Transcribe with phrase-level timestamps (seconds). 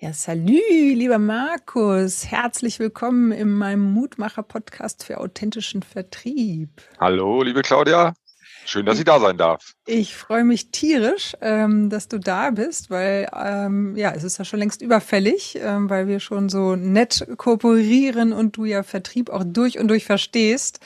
[0.00, 0.60] Ja, salü,
[0.94, 2.30] lieber Markus.
[2.30, 6.70] Herzlich willkommen in meinem Mutmacher-Podcast für authentischen Vertrieb.
[7.00, 8.14] Hallo, liebe Claudia.
[8.64, 9.74] Schön, dass ich da sein darf.
[9.86, 14.44] Ich freue mich tierisch, ähm, dass du da bist, weil ähm, ja, es ist ja
[14.44, 19.42] schon längst überfällig, ähm, weil wir schon so nett kooperieren und du ja Vertrieb auch
[19.44, 20.78] durch und durch verstehst.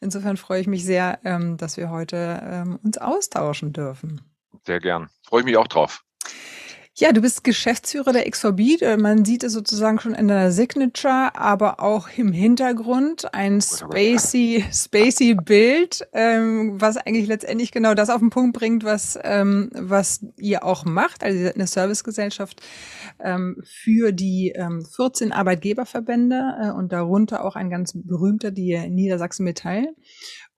[0.00, 4.20] Insofern freue ich mich sehr, ähm, dass wir heute ähm, uns austauschen dürfen.
[4.66, 5.08] Sehr gern.
[5.26, 6.04] Freue ich mich auch drauf.
[7.00, 8.82] Ja, du bist Geschäftsführer der X4Beat.
[8.82, 14.64] Äh, man sieht es sozusagen schon in deiner Signature, aber auch im Hintergrund ein spacey,
[14.72, 20.26] spacey Bild, ähm, was eigentlich letztendlich genau das auf den Punkt bringt, was, ähm, was
[20.38, 21.22] ihr auch macht.
[21.22, 22.62] Also ihr seid eine Servicegesellschaft
[23.20, 29.44] ähm, für die ähm, 14 Arbeitgeberverbände äh, und darunter auch ein ganz berühmter, die Niedersachsen
[29.44, 29.94] Metall.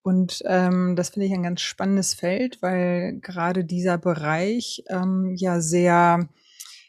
[0.03, 5.61] Und ähm, das finde ich ein ganz spannendes Feld, weil gerade dieser Bereich ähm, ja
[5.61, 6.27] sehr,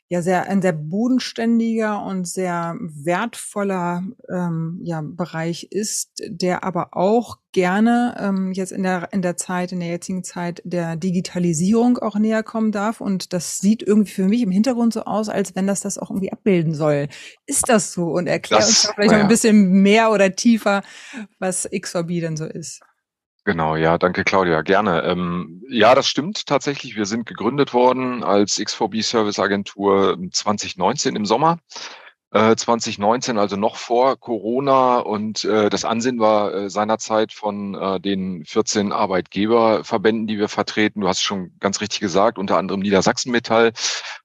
[0.08, 7.40] ja sehr ein sehr bodenständiger und sehr wertvoller ähm, ja, Bereich ist, der aber auch
[7.52, 12.18] gerne ähm, jetzt in der in der Zeit in der jetzigen Zeit der Digitalisierung auch
[12.18, 13.02] näher kommen darf.
[13.02, 16.12] Und das sieht irgendwie für mich im Hintergrund so aus, als wenn das das auch
[16.12, 17.10] irgendwie abbilden soll.
[17.46, 18.06] Ist das so?
[18.06, 19.18] Und erklär das, uns vielleicht ja.
[19.18, 20.82] noch ein bisschen mehr oder tiefer,
[21.40, 22.80] was XVB denn so ist.
[23.44, 25.02] Genau, ja, danke Claudia, gerne.
[25.02, 26.96] Ähm, ja, das stimmt tatsächlich.
[26.96, 31.58] Wir sind gegründet worden als X4B Service Agentur 2019 im Sommer.
[32.34, 35.00] 2019, äh, also noch vor Corona.
[35.00, 41.02] Und äh, das Ansinnen war äh, seinerzeit von äh, den 14 Arbeitgeberverbänden, die wir vertreten.
[41.02, 43.74] Du hast schon ganz richtig gesagt, unter anderem Niedersachsen Metall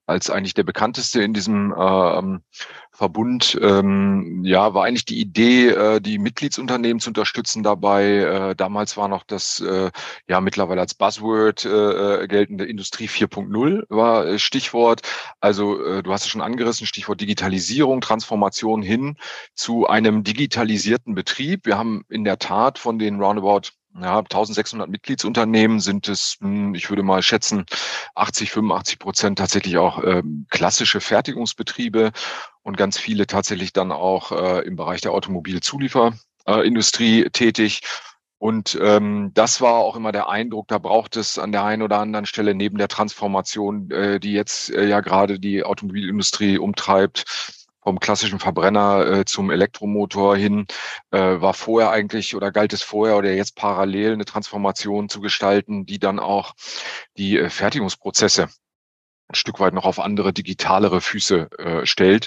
[0.06, 2.39] als eigentlich der bekannteste in diesem äh,
[2.97, 8.05] Verbund, ähm, ja, war eigentlich die Idee, äh, die Mitgliedsunternehmen zu unterstützen dabei.
[8.05, 9.91] Äh, damals war noch das, äh,
[10.28, 15.03] ja, mittlerweile als Buzzword äh, äh geltende Industrie 4.0 war äh, Stichwort.
[15.41, 19.16] Also äh, du hast es schon angerissen, Stichwort Digitalisierung, Transformation hin
[19.55, 21.66] zu einem digitalisierten Betrieb.
[21.66, 26.88] Wir haben in der Tat von den roundabout ja, 1600 Mitgliedsunternehmen sind es, hm, ich
[26.91, 27.65] würde mal schätzen,
[28.15, 32.12] 80, 85 Prozent tatsächlich auch ähm, klassische Fertigungsbetriebe
[32.62, 37.81] und ganz viele tatsächlich dann auch äh, im Bereich der Automobilzulieferindustrie äh, tätig.
[38.38, 41.99] Und ähm, das war auch immer der Eindruck, da braucht es an der einen oder
[41.99, 47.25] anderen Stelle neben der Transformation, äh, die jetzt äh, ja gerade die Automobilindustrie umtreibt,
[47.86, 50.66] vom klassischen Verbrenner äh, zum Elektromotor hin,
[51.12, 55.86] äh, war vorher eigentlich oder galt es vorher oder jetzt parallel eine Transformation zu gestalten,
[55.86, 56.54] die dann auch
[57.16, 58.48] die äh, Fertigungsprozesse
[59.28, 62.26] ein Stück weit noch auf andere digitalere Füße äh, stellt.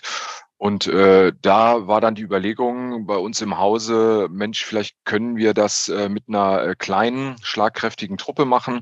[0.59, 5.53] Und äh, da war dann die Überlegung bei uns im Hause, Mensch, vielleicht können wir
[5.53, 8.81] das äh, mit einer äh, kleinen, schlagkräftigen Truppe machen,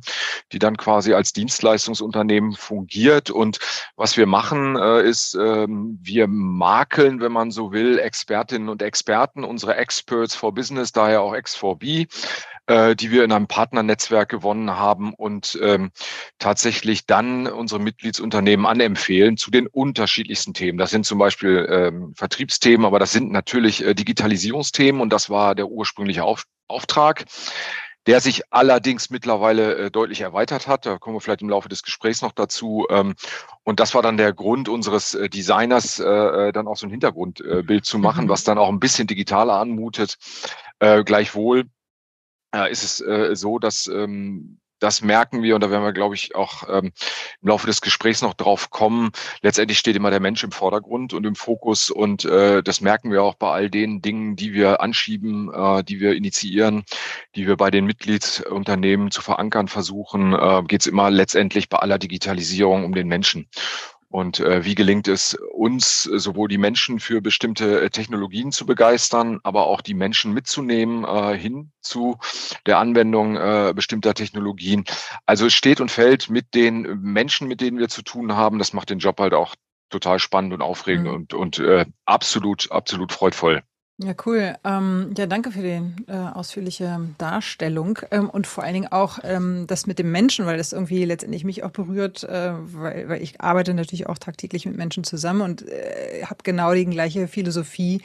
[0.51, 3.29] die dann quasi als Dienstleistungsunternehmen fungiert.
[3.29, 3.59] Und
[3.95, 9.43] was wir machen, äh, ist, äh, wir makeln, wenn man so will, Expertinnen und Experten,
[9.43, 12.07] unsere Experts for Business, daher auch X4B,
[12.67, 15.91] äh, die wir in einem Partnernetzwerk gewonnen haben und ähm,
[16.39, 20.78] tatsächlich dann unsere Mitgliedsunternehmen anempfehlen zu den unterschiedlichsten Themen.
[20.78, 25.55] Das sind zum Beispiel ähm, Vertriebsthemen, aber das sind natürlich äh, Digitalisierungsthemen und das war
[25.55, 27.23] der ursprüngliche Auf Auftrag
[28.07, 30.85] der sich allerdings mittlerweile äh, deutlich erweitert hat.
[30.85, 32.88] Da kommen wir vielleicht im Laufe des Gesprächs noch dazu.
[32.89, 33.16] Ähm,
[33.63, 37.85] und das war dann der Grund unseres äh, Designers, äh, dann auch so ein Hintergrundbild
[37.85, 38.29] zu machen, mhm.
[38.29, 40.17] was dann auch ein bisschen digitaler anmutet.
[40.79, 41.66] Gleichwohl
[42.69, 46.35] ist es äh, so, dass ähm, das merken wir und da werden wir, glaube ich,
[46.35, 46.91] auch ähm,
[47.41, 49.12] im Laufe des Gesprächs noch drauf kommen.
[49.41, 53.24] Letztendlich steht immer der Mensch im Vordergrund und im Fokus und äh, das merken wir
[53.24, 56.84] auch bei all den Dingen, die wir anschieben, äh, die wir initiieren,
[57.35, 61.97] die wir bei den Mitgliedsunternehmen zu verankern versuchen, äh, geht es immer letztendlich bei aller
[61.97, 63.50] Digitalisierung um den Menschen.
[64.09, 69.40] Und äh, wie gelingt es uns, sowohl die Menschen für bestimmte äh, Technologien zu begeistern,
[69.44, 72.17] aber auch die Menschen mitzunehmen äh, hin zu
[72.66, 74.85] der Anwendung äh, bestimmter Technologien.
[75.25, 78.59] Also es steht und fällt mit den Menschen, mit denen wir zu tun haben.
[78.59, 79.56] Das macht den Job halt auch
[79.90, 81.13] total spannend und aufregend mhm.
[81.13, 83.61] und, und äh, absolut, absolut freudvoll.
[83.99, 84.53] Ja, cool.
[84.64, 89.66] Ähm, ja, danke für die äh, ausführliche Darstellung ähm, und vor allen Dingen auch ähm,
[89.66, 93.41] das mit dem Menschen, weil das irgendwie letztendlich mich auch berührt, äh, weil, weil ich
[93.41, 98.03] arbeite natürlich auch tagtäglich mit Menschen zusammen und äh, habe genau die gleiche Philosophie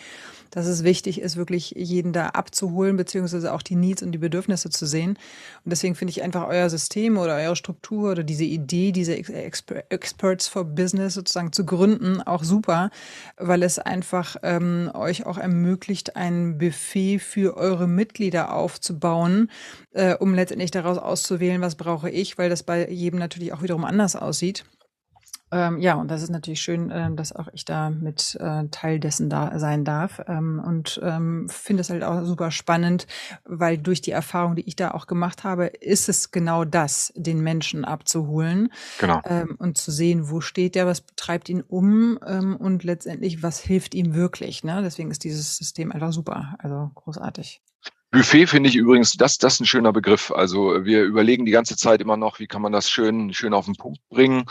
[0.52, 4.70] dass es wichtig ist, wirklich jeden da abzuholen, beziehungsweise auch die Needs und die Bedürfnisse
[4.70, 5.18] zu sehen.
[5.64, 10.48] Und deswegen finde ich einfach euer System oder eure Struktur oder diese Idee, diese Experts
[10.48, 12.90] for Business sozusagen zu gründen, auch super,
[13.38, 19.50] weil es einfach ähm, euch auch ermöglicht, ein Buffet für eure Mitglieder aufzubauen,
[19.92, 23.86] äh, um letztendlich daraus auszuwählen, was brauche ich, weil das bei jedem natürlich auch wiederum
[23.86, 24.64] anders aussieht.
[25.52, 28.98] Ähm, ja, und das ist natürlich schön, äh, dass auch ich da mit äh, Teil
[28.98, 30.22] dessen da sein darf.
[30.26, 33.06] Ähm, und ähm, finde es halt auch super spannend,
[33.44, 37.42] weil durch die Erfahrung, die ich da auch gemacht habe, ist es genau das, den
[37.42, 39.20] Menschen abzuholen Genau.
[39.24, 43.60] ähm, und zu sehen, wo steht der, was treibt ihn um ähm, und letztendlich, was
[43.60, 44.64] hilft ihm wirklich.
[44.64, 44.80] Ne?
[44.82, 47.60] Deswegen ist dieses System einfach super, also großartig.
[48.10, 50.30] Buffet finde ich übrigens, das, das ist ein schöner Begriff.
[50.30, 53.64] Also wir überlegen die ganze Zeit immer noch, wie kann man das schön, schön auf
[53.64, 54.44] den Punkt bringen.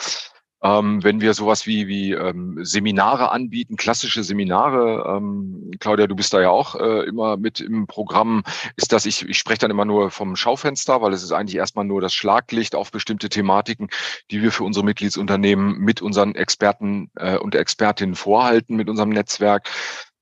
[0.63, 6.34] Ähm, wenn wir sowas wie, wie ähm, Seminare anbieten, klassische Seminare, ähm, Claudia, du bist
[6.34, 8.44] da ja auch äh, immer mit im Programm,
[8.75, 11.86] ist das, ich, ich spreche dann immer nur vom Schaufenster, weil es ist eigentlich erstmal
[11.86, 13.90] nur das Schlaglicht auf bestimmte Thematiken,
[14.30, 19.68] die wir für unsere Mitgliedsunternehmen mit unseren Experten äh, und Expertinnen vorhalten, mit unserem Netzwerk.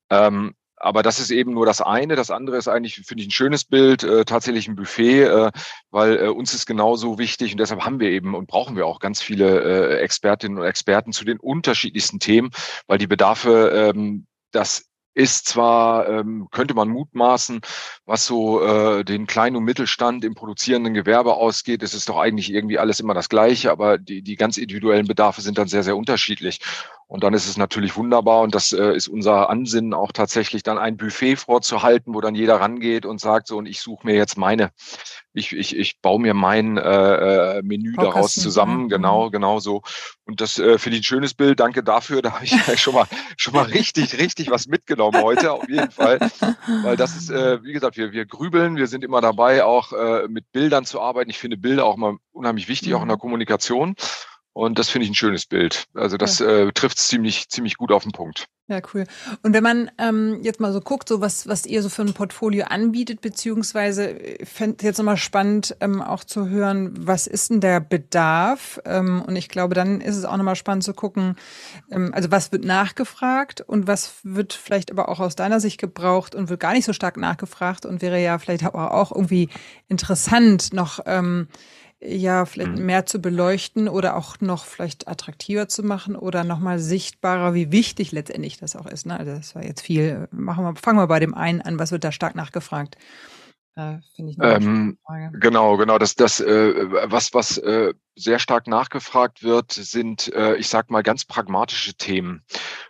[0.09, 2.15] Ähm, aber das ist eben nur das eine.
[2.15, 5.51] Das andere ist eigentlich, finde ich, ein schönes Bild, äh, tatsächlich ein Buffet, äh,
[5.91, 8.99] weil äh, uns ist genauso wichtig und deshalb haben wir eben und brauchen wir auch
[8.99, 12.51] ganz viele äh, Expertinnen und Experten zu den unterschiedlichsten Themen,
[12.87, 17.59] weil die Bedarfe, ähm, das ist zwar, ähm, könnte man mutmaßen,
[18.05, 22.53] was so äh, den kleinen und Mittelstand im produzierenden Gewerbe ausgeht, es ist doch eigentlich
[22.53, 25.97] irgendwie alles immer das Gleiche, aber die, die ganz individuellen Bedarfe sind dann sehr, sehr
[25.97, 26.59] unterschiedlich.
[27.09, 30.77] Und dann ist es natürlich wunderbar und das äh, ist unser Ansinnen auch tatsächlich dann
[30.77, 34.37] ein Buffet vorzuhalten, wo dann jeder rangeht und sagt so und ich suche mir jetzt
[34.37, 34.69] meine,
[35.33, 36.81] ich, ich, ich baue mir mein äh,
[37.57, 39.31] äh Menü daraus zusammen, genau, mhm.
[39.31, 39.81] genau so.
[40.25, 41.59] Und das äh, finde ich ein schönes Bild.
[41.59, 42.21] Danke dafür.
[42.29, 43.07] Da habe ich schon mal
[43.37, 46.19] schon mal richtig, richtig was mitgenommen heute, auf jeden Fall.
[46.83, 50.27] Weil das ist, äh, wie gesagt, wir, wir grübeln, wir sind immer dabei, auch äh,
[50.27, 51.31] mit Bildern zu arbeiten.
[51.31, 53.21] Ich finde Bilder auch mal unheimlich wichtig, auch in der mhm.
[53.21, 53.95] Kommunikation.
[54.59, 55.85] Und das finde ich ein schönes Bild.
[55.93, 56.47] Also das ja.
[56.47, 58.47] äh, trifft ziemlich, ziemlich gut auf den Punkt.
[58.67, 59.05] Ja, cool.
[59.41, 62.13] Und wenn man ähm, jetzt mal so guckt, so was, was ihr so für ein
[62.13, 67.49] Portfolio anbietet, beziehungsweise äh, fände es jetzt nochmal spannend, ähm, auch zu hören, was ist
[67.49, 68.81] denn der Bedarf?
[68.83, 71.37] Ähm, und ich glaube, dann ist es auch nochmal spannend zu gucken,
[71.89, 76.35] ähm, also was wird nachgefragt und was wird vielleicht aber auch aus deiner Sicht gebraucht
[76.35, 79.47] und wird gar nicht so stark nachgefragt und wäre ja vielleicht aber auch irgendwie
[79.87, 81.47] interessant, noch ähm,
[82.01, 82.85] ja vielleicht mhm.
[82.85, 88.11] mehr zu beleuchten oder auch noch vielleicht attraktiver zu machen oder nochmal sichtbarer, wie wichtig
[88.11, 89.05] letztendlich das auch ist.
[89.05, 89.17] Ne?
[89.19, 90.27] Also das war jetzt viel.
[90.31, 92.97] Machen wir, fangen wir bei dem einen an, was wird da stark nachgefragt?
[93.75, 95.39] Äh, Finde ich eine ähm, Frage.
[95.39, 95.97] Genau, genau.
[95.97, 96.73] Das, das, äh,
[97.11, 102.43] was, was äh, sehr stark nachgefragt wird, sind, äh, ich sag mal, ganz pragmatische Themen.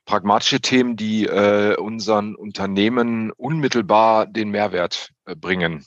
[0.06, 5.86] Pragmatische Themen, die äh, unseren Unternehmen unmittelbar den Mehrwert äh, bringen.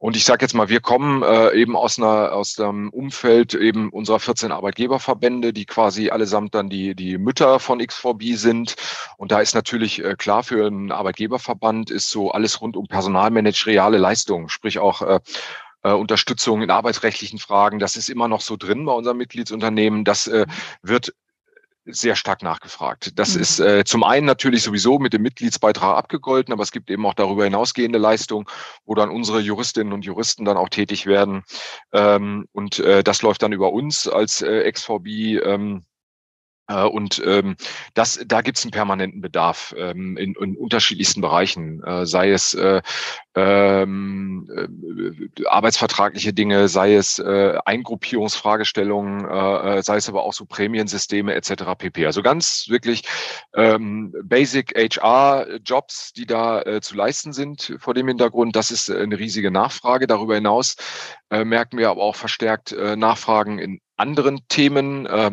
[0.00, 3.90] Und ich sage jetzt mal, wir kommen äh, eben aus einer aus dem Umfeld eben
[3.90, 8.76] unserer 14 Arbeitgeberverbände, die quasi allesamt dann die die Mütter von X4B sind.
[9.18, 13.98] Und da ist natürlich äh, klar für einen Arbeitgeberverband ist so alles rund um personalmanageriale
[13.98, 15.20] Leistungen, sprich auch äh,
[15.82, 17.78] äh, Unterstützung in arbeitsrechtlichen Fragen.
[17.78, 20.06] Das ist immer noch so drin bei unserem Mitgliedsunternehmen.
[20.06, 20.46] Das äh,
[20.80, 21.12] wird
[21.84, 23.18] sehr stark nachgefragt.
[23.18, 23.40] Das mhm.
[23.40, 27.14] ist äh, zum einen natürlich sowieso mit dem Mitgliedsbeitrag abgegolten, aber es gibt eben auch
[27.14, 28.46] darüber hinausgehende Leistungen,
[28.84, 31.42] wo dann unsere Juristinnen und Juristen dann auch tätig werden.
[31.92, 35.06] Ähm, und äh, das läuft dann über uns als äh, XVB.
[35.44, 35.89] Ähm, äh,
[36.70, 37.56] und ähm,
[37.94, 42.54] das, da gibt es einen permanenten Bedarf ähm, in, in unterschiedlichsten Bereichen, äh, sei es
[42.54, 42.82] äh,
[43.34, 50.46] ähm, äh, arbeitsvertragliche Dinge, sei es äh, Eingruppierungsfragestellungen, äh, äh sei es aber auch so
[50.46, 51.64] Prämiensysteme etc.
[51.78, 52.06] pp.
[52.06, 53.04] Also ganz wirklich
[53.54, 58.56] ähm, Basic HR-Jobs, die da äh, zu leisten sind vor dem Hintergrund.
[58.56, 60.06] Das ist eine riesige Nachfrage.
[60.06, 60.76] Darüber hinaus
[61.30, 65.06] äh, merken wir aber auch verstärkt äh, Nachfragen in anderen Themen.
[65.06, 65.32] Äh,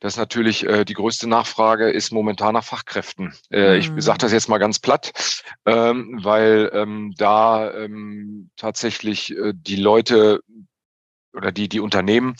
[0.00, 3.34] das ist natürlich äh, die größte Nachfrage ist momentan nach Fachkräften.
[3.50, 3.98] Äh, mhm.
[3.98, 5.12] Ich sage das jetzt mal ganz platt,
[5.66, 10.40] ähm, weil ähm, da ähm, tatsächlich äh, die Leute
[11.32, 12.36] oder die die Unternehmen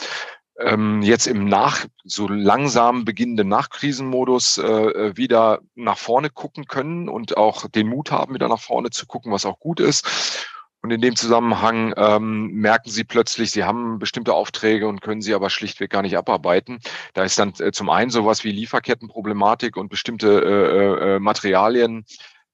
[0.59, 7.37] ähm, jetzt im nach so langsam beginnenden Nachkrisenmodus äh, wieder nach vorne gucken können und
[7.37, 10.47] auch den Mut haben, wieder nach vorne zu gucken, was auch gut ist.
[10.83, 15.33] Und in dem Zusammenhang ähm, merken sie plötzlich, sie haben bestimmte Aufträge und können sie
[15.33, 16.81] aber schlichtweg gar nicht abarbeiten.
[17.15, 22.05] Da ist dann äh, zum einen sowas wie Lieferkettenproblematik und bestimmte äh, äh, Materialien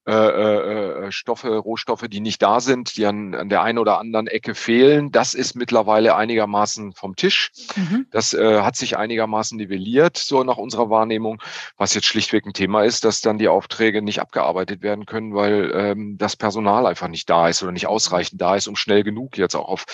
[0.08, 3.98] äh, äh, äh, Stoffe, Rohstoffe, die nicht da sind, die an, an der einen oder
[3.98, 5.12] anderen Ecke fehlen.
[5.12, 7.50] Das ist mittlerweile einigermaßen vom Tisch.
[7.76, 8.06] Mhm.
[8.10, 11.42] Das äh, hat sich einigermaßen nivelliert, so nach unserer Wahrnehmung,
[11.76, 15.70] was jetzt schlichtweg ein Thema ist, dass dann die Aufträge nicht abgearbeitet werden können, weil
[15.74, 19.36] ähm, das Personal einfach nicht da ist oder nicht ausreichend da ist, um schnell genug
[19.36, 19.84] jetzt auch auf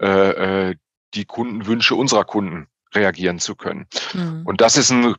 [0.00, 0.74] äh, äh
[1.14, 3.86] die Kundenwünsche unserer Kunden reagieren zu können.
[4.14, 4.42] Mhm.
[4.44, 5.14] Und das ist ein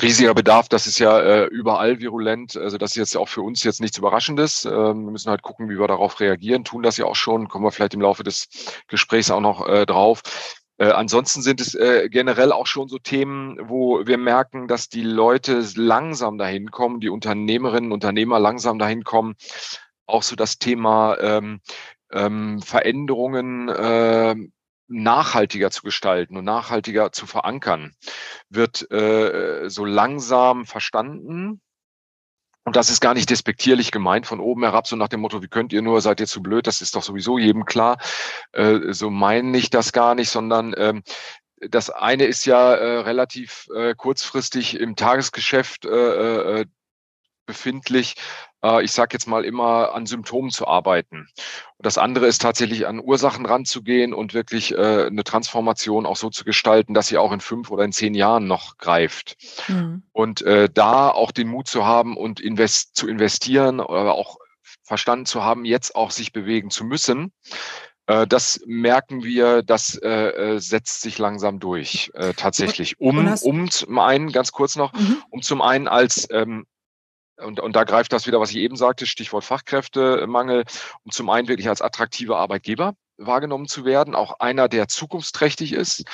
[0.00, 2.56] riesiger Bedarf, das ist ja äh, überall virulent.
[2.56, 4.64] Also das ist jetzt auch für uns jetzt nichts Überraschendes.
[4.64, 7.64] Ähm, wir müssen halt gucken, wie wir darauf reagieren, tun das ja auch schon, kommen
[7.64, 8.48] wir vielleicht im Laufe des
[8.88, 10.22] Gesprächs auch noch äh, drauf.
[10.78, 15.02] Äh, ansonsten sind es äh, generell auch schon so Themen, wo wir merken, dass die
[15.02, 19.34] Leute langsam dahin kommen, die Unternehmerinnen, Unternehmer langsam dahin kommen,
[20.06, 21.60] auch so das Thema ähm,
[22.10, 24.34] ähm, Veränderungen äh,
[24.92, 27.94] nachhaltiger zu gestalten und nachhaltiger zu verankern,
[28.48, 31.60] wird äh, so langsam verstanden.
[32.64, 35.48] Und das ist gar nicht despektierlich gemeint von oben herab, so nach dem Motto, wie
[35.48, 37.98] könnt ihr nur, seid ihr zu blöd, das ist doch sowieso jedem klar.
[38.52, 41.02] Äh, so meine ich das gar nicht, sondern ähm,
[41.60, 45.86] das eine ist ja äh, relativ kurzfristig im Tagesgeschäft
[47.46, 48.16] befindlich,
[48.62, 51.28] äh, ich sage jetzt mal immer, an Symptomen zu arbeiten.
[51.76, 56.30] Und das andere ist tatsächlich an Ursachen ranzugehen und wirklich äh, eine Transformation auch so
[56.30, 59.36] zu gestalten, dass sie auch in fünf oder in zehn Jahren noch greift.
[59.68, 60.02] Mhm.
[60.12, 64.38] Und äh, da auch den Mut zu haben und invest zu investieren, aber auch
[64.84, 67.32] verstanden zu haben, jetzt auch sich bewegen zu müssen.
[68.06, 72.98] Das merken wir, das setzt sich langsam durch, tatsächlich.
[72.98, 75.22] Um, um zum einen, ganz kurz noch, mhm.
[75.30, 76.66] um zum einen als ähm,
[77.44, 80.64] und, und da greift das wieder, was ich eben sagte, Stichwort Fachkräftemangel,
[81.04, 86.04] um zum einen wirklich als attraktiver Arbeitgeber wahrgenommen zu werden, auch einer, der zukunftsträchtig ist,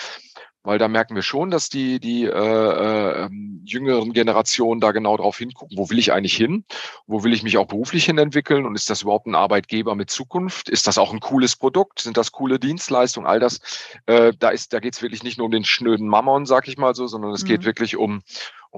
[0.69, 3.29] weil da merken wir schon, dass die, die äh, äh,
[3.65, 6.65] jüngeren Generationen da genau drauf hingucken, wo will ich eigentlich hin,
[7.07, 8.67] wo will ich mich auch beruflich hin entwickeln?
[8.67, 12.17] Und ist das überhaupt ein Arbeitgeber mit Zukunft, ist das auch ein cooles Produkt, sind
[12.17, 13.61] das coole Dienstleistungen, all das,
[14.07, 16.77] äh, da ist, da geht es wirklich nicht nur um den schnöden Mammon, sag ich
[16.77, 17.49] mal so, sondern es mhm.
[17.49, 18.23] geht wirklich um,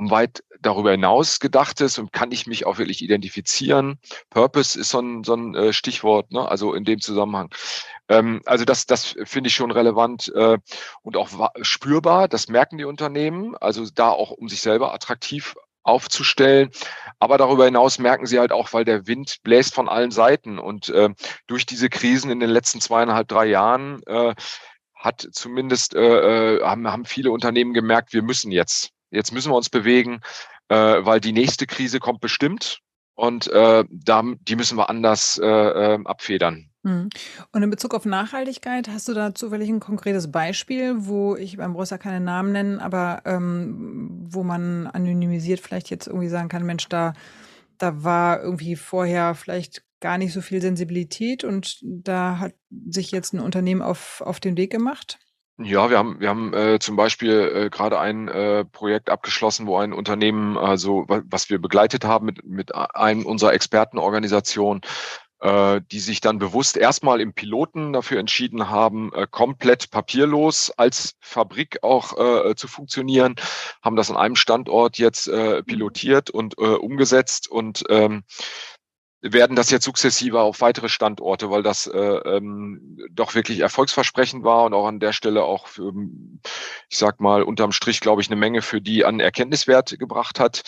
[0.01, 3.99] um weit darüber hinaus gedachtes und kann ich mich auch wirklich identifizieren.
[4.31, 6.49] Purpose ist so ein, so ein äh, Stichwort, ne?
[6.49, 7.51] also in dem Zusammenhang.
[8.09, 10.57] Ähm, also das, das finde ich schon relevant äh,
[11.03, 12.29] und auch spürbar.
[12.29, 13.55] Das merken die Unternehmen.
[13.57, 16.71] Also da auch, um sich selber attraktiv aufzustellen.
[17.19, 20.59] Aber darüber hinaus merken sie halt auch, weil der Wind bläst von allen Seiten.
[20.59, 21.11] Und äh,
[21.47, 24.35] durch diese Krisen in den letzten zweieinhalb, drei Jahren äh,
[24.95, 29.57] hat zumindest äh, äh haben, haben viele Unternehmen gemerkt, wir müssen jetzt Jetzt müssen wir
[29.57, 30.21] uns bewegen,
[30.69, 32.81] äh, weil die nächste Krise kommt bestimmt
[33.15, 36.71] und äh, da, die müssen wir anders äh, äh, abfedern.
[36.85, 37.11] Hm.
[37.53, 41.77] Und in Bezug auf Nachhaltigkeit, hast du da zufällig ein konkretes Beispiel, wo ich beim
[41.77, 46.89] ja keine Namen nennen, aber ähm, wo man anonymisiert vielleicht jetzt irgendwie sagen kann, Mensch,
[46.89, 47.13] da,
[47.77, 52.55] da war irgendwie vorher vielleicht gar nicht so viel Sensibilität und da hat
[52.89, 55.19] sich jetzt ein Unternehmen auf, auf den Weg gemacht?
[55.63, 59.77] Ja, wir haben, wir haben äh, zum Beispiel äh, gerade ein äh, Projekt abgeschlossen, wo
[59.77, 64.81] ein Unternehmen, also was wir begleitet haben mit, mit einem unserer Expertenorganisationen,
[65.41, 71.17] äh, die sich dann bewusst erstmal im Piloten dafür entschieden haben, äh, komplett papierlos als
[71.21, 73.35] Fabrik auch äh, zu funktionieren,
[73.83, 78.23] haben das an einem Standort jetzt äh, pilotiert und äh, umgesetzt und ähm,
[79.23, 84.65] werden das jetzt sukzessive auf weitere Standorte, weil das äh, ähm, doch wirklich erfolgsversprechend war
[84.65, 85.93] und auch an der Stelle auch, für,
[86.89, 90.63] ich sag mal, unterm Strich, glaube ich, eine Menge für die an Erkenntniswert gebracht hat.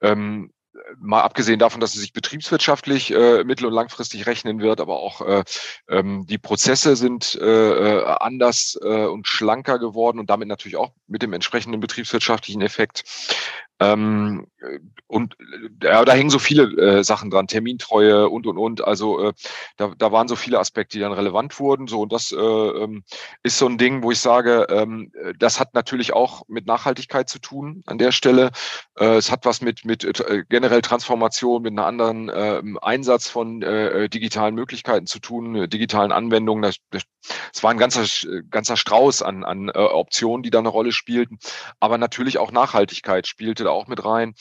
[0.00, 0.52] Ähm,
[0.98, 5.20] mal abgesehen davon, dass es sich betriebswirtschaftlich äh, mittel- und langfristig rechnen wird, aber auch
[5.20, 5.44] äh,
[5.88, 10.92] ähm, die Prozesse sind äh, äh anders äh, und schlanker geworden und damit natürlich auch
[11.06, 13.04] mit dem entsprechenden betriebswirtschaftlichen Effekt.
[13.80, 14.46] Ähm,
[15.06, 15.36] und
[15.82, 18.84] ja, da hängen so viele äh, Sachen dran, Termintreue und und und.
[18.84, 19.32] Also äh,
[19.76, 21.88] da, da waren so viele Aspekte, die dann relevant wurden.
[21.88, 23.02] So und das äh, ähm,
[23.42, 27.38] ist so ein Ding, wo ich sage, ähm, das hat natürlich auch mit Nachhaltigkeit zu
[27.40, 28.50] tun an der Stelle.
[28.98, 33.62] Äh, es hat was mit mit äh, generell Transformation, mit einer anderen äh, Einsatz von
[33.62, 36.62] äh, digitalen Möglichkeiten zu tun, äh, digitalen Anwendungen.
[36.62, 37.02] Das, das,
[37.52, 38.04] es war ein ganzer
[38.50, 41.38] ganzer Strauß an an äh, Optionen, die da eine Rolle spielten,
[41.80, 44.34] aber natürlich auch Nachhaltigkeit spielte auch mit rein.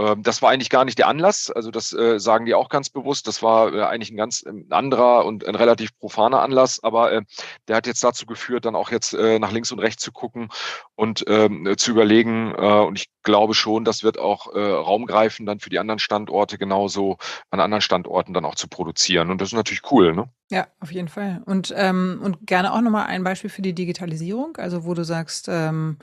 [0.00, 2.88] Ähm, das war eigentlich gar nicht der Anlass, also das äh, sagen die auch ganz
[2.90, 3.26] bewusst.
[3.26, 7.22] Das war äh, eigentlich ein ganz äh, anderer und ein relativ profaner Anlass, aber äh,
[7.68, 10.48] der hat jetzt dazu geführt, dann auch jetzt äh, nach links und rechts zu gucken
[10.94, 12.54] und ähm, zu überlegen.
[12.56, 16.56] Äh, und ich glaube schon, das wird auch Raum greifen, dann für die anderen Standorte
[16.56, 17.18] genauso
[17.50, 19.30] an anderen Standorten dann auch zu produzieren.
[19.30, 20.30] Und das ist natürlich cool, ne?
[20.50, 21.42] Ja, auf jeden Fall.
[21.44, 25.48] Und, ähm, und gerne auch nochmal ein Beispiel für die Digitalisierung, also wo du sagst,
[25.50, 25.98] ähm,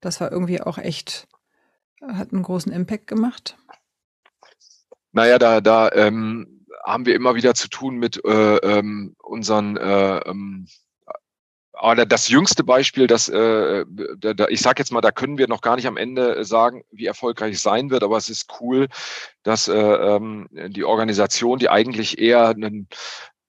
[0.00, 1.26] das war irgendwie auch echt
[2.00, 3.56] hat einen großen Impact gemacht?
[5.12, 10.18] Naja, da, da ähm, haben wir immer wieder zu tun mit äh, ähm, unseren äh,
[10.18, 10.66] ähm,
[11.80, 13.86] aber das jüngste Beispiel, das äh,
[14.18, 17.06] da, ich sage jetzt mal, da können wir noch gar nicht am Ende sagen, wie
[17.06, 18.88] erfolgreich es sein wird, aber es ist cool,
[19.44, 22.86] dass äh, ähm, die Organisation, die eigentlich eher einen,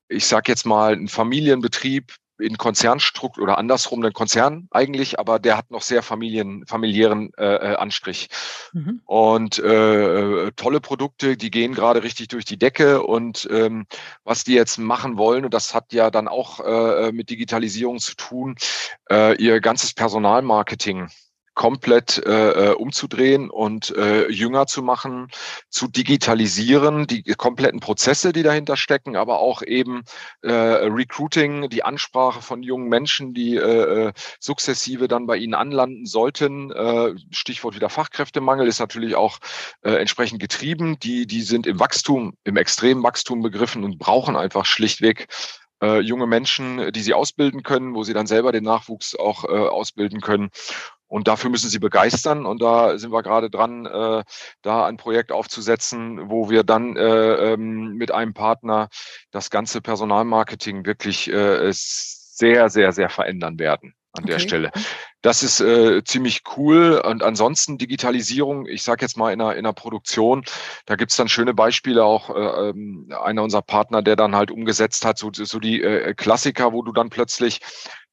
[0.07, 5.57] ich sage jetzt mal, ein Familienbetrieb in Konzernstruktur oder andersrum ein Konzern eigentlich, aber der
[5.57, 8.29] hat noch sehr familien, familiären äh, äh, Anstrich.
[8.73, 9.01] Mhm.
[9.05, 13.85] Und äh, tolle Produkte, die gehen gerade richtig durch die Decke und ähm,
[14.23, 18.15] was die jetzt machen wollen, und das hat ja dann auch äh, mit Digitalisierung zu
[18.15, 18.55] tun,
[19.09, 21.09] äh, ihr ganzes Personalmarketing
[21.53, 25.27] komplett äh, äh, umzudrehen und äh, jünger zu machen,
[25.69, 30.03] zu digitalisieren, die kompletten Prozesse, die dahinter stecken, aber auch eben
[30.41, 36.05] äh, Recruiting, die Ansprache von jungen Menschen, die äh, äh, sukzessive dann bei ihnen anlanden
[36.05, 36.71] sollten.
[36.71, 39.39] Äh, Stichwort wieder Fachkräftemangel ist natürlich auch
[39.81, 40.99] äh, entsprechend getrieben.
[40.99, 45.27] Die, die sind im Wachstum, im extremen Wachstum begriffen und brauchen einfach schlichtweg
[45.81, 49.47] äh, junge Menschen, die sie ausbilden können, wo sie dann selber den Nachwuchs auch äh,
[49.47, 50.49] ausbilden können.
[51.11, 52.45] Und dafür müssen sie begeistern.
[52.45, 54.23] Und da sind wir gerade dran, äh,
[54.61, 58.87] da ein Projekt aufzusetzen, wo wir dann äh, ähm, mit einem Partner
[59.29, 64.33] das ganze Personalmarketing wirklich äh, sehr, sehr, sehr verändern werden an okay.
[64.33, 64.71] der Stelle.
[65.21, 67.01] Das ist äh, ziemlich cool.
[67.05, 70.43] Und ansonsten Digitalisierung, ich sage jetzt mal in einer, in einer Produktion,
[70.85, 75.05] da gibt's dann schöne Beispiele, auch äh, ähm, einer unserer Partner, der dann halt umgesetzt
[75.05, 77.61] hat, so, so die äh, Klassiker, wo du dann plötzlich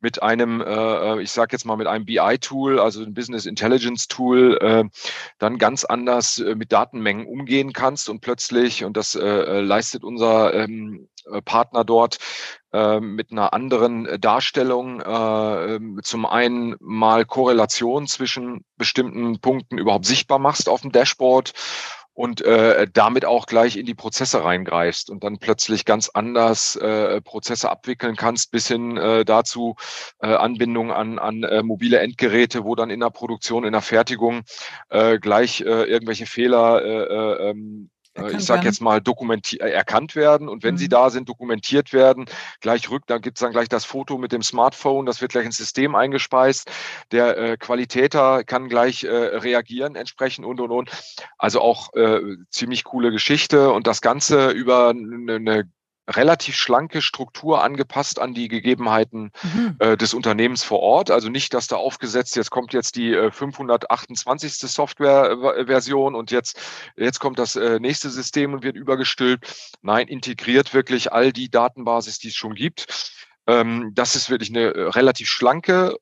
[0.01, 4.59] mit einem, äh, äh ich sage jetzt mal mit einem BI-Tool, also ein Business Intelligence-Tool,
[4.61, 4.85] äh,
[5.39, 10.05] dann ganz anders äh, mit Datenmengen umgehen kannst und plötzlich, und das äh, äh leistet
[10.05, 12.19] unser ähm, äh, Partner dort,
[12.73, 20.07] äh, mit einer anderen Darstellung, äh, ähm, zum einen mal Korrelation zwischen bestimmten Punkten überhaupt
[20.07, 21.53] sichtbar machst auf dem Dashboard
[22.19, 27.21] und äh, damit auch gleich in die Prozesse reingreifst und dann plötzlich ganz anders äh,
[27.21, 29.77] Prozesse abwickeln kannst, bis hin äh, dazu
[30.21, 34.43] äh, Anbindung an, an äh, mobile Endgeräte, wo dann in der Produktion, in der Fertigung
[34.89, 40.17] äh, gleich äh, irgendwelche Fehler äh, äh ähm, äh, ich sage jetzt mal, äh, erkannt
[40.17, 40.79] werden und wenn mhm.
[40.79, 42.27] sie da sind, dokumentiert werden,
[42.61, 45.57] gleich rück, dann gibt's dann gleich das Foto mit dem Smartphone, das wird gleich ins
[45.57, 46.71] System eingespeist.
[47.13, 50.91] Der äh, Qualitäter kann gleich äh, reagieren entsprechend und und und.
[51.39, 52.21] Also auch äh,
[52.51, 55.65] ziemlich coole Geschichte und das Ganze über eine, eine
[56.09, 59.77] relativ schlanke Struktur angepasst an die Gegebenheiten mhm.
[59.79, 61.11] äh, des Unternehmens vor Ort.
[61.11, 64.55] Also nicht, dass da aufgesetzt, jetzt kommt jetzt die äh, 528.
[64.55, 66.59] Softwareversion und jetzt,
[66.97, 69.73] jetzt kommt das äh, nächste System und wird übergestülpt.
[69.83, 72.87] Nein, integriert wirklich all die Datenbasis, die es schon gibt.
[73.47, 75.97] Ähm, das ist wirklich eine äh, relativ schlanke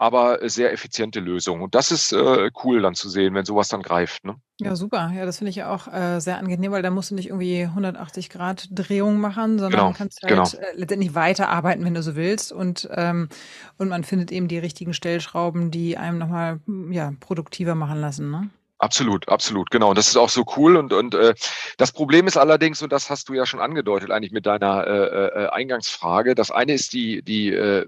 [0.00, 1.60] aber sehr effiziente Lösung.
[1.60, 4.24] Und das ist äh, cool dann zu sehen, wenn sowas dann greift.
[4.24, 4.36] Ne?
[4.58, 5.12] Ja, super.
[5.14, 8.30] Ja, das finde ich auch äh, sehr angenehm, weil da musst du nicht irgendwie 180
[8.30, 10.44] Grad Drehung machen, sondern genau, kannst halt genau.
[10.44, 12.50] äh, letztendlich weiterarbeiten, wenn du so willst.
[12.50, 13.28] Und, ähm,
[13.76, 16.60] und man findet eben die richtigen Stellschrauben, die einem nochmal
[16.90, 18.30] ja, produktiver machen lassen.
[18.30, 18.48] Ne?
[18.80, 19.90] Absolut, absolut, genau.
[19.90, 20.76] Und das ist auch so cool.
[20.78, 21.34] Und, und äh,
[21.76, 25.44] das Problem ist allerdings, und das hast du ja schon angedeutet, eigentlich mit deiner äh,
[25.44, 26.34] äh, Eingangsfrage.
[26.34, 27.86] Das eine ist die, die äh,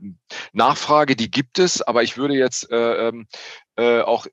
[0.52, 3.26] Nachfrage, die gibt es, aber ich würde jetzt äh, ähm,
[3.76, 4.26] äh, auch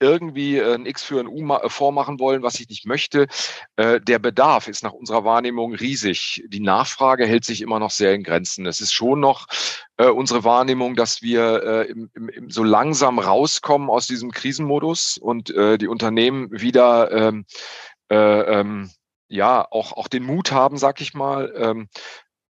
[0.00, 3.26] irgendwie äh, ein X für ein U äh, vormachen wollen, was ich nicht möchte.
[3.76, 6.44] Äh, der Bedarf ist nach unserer Wahrnehmung riesig.
[6.48, 8.66] Die Nachfrage hält sich immer noch sehr in Grenzen.
[8.66, 9.46] Es ist schon noch
[9.98, 11.86] unsere Wahrnehmung, dass wir
[12.48, 17.46] so langsam rauskommen aus diesem Krisenmodus und die Unternehmen wieder ähm,
[18.10, 18.90] äh, ähm,
[19.28, 21.88] ja auch auch den Mut haben, sag ich mal, ähm,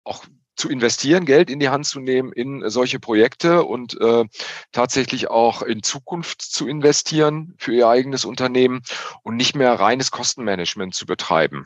[0.04, 0.26] auch
[0.62, 4.26] zu investieren, Geld in die Hand zu nehmen in solche Projekte und äh,
[4.72, 8.82] tatsächlich auch in Zukunft zu investieren für ihr eigenes Unternehmen
[9.24, 11.66] und nicht mehr reines Kostenmanagement zu betreiben.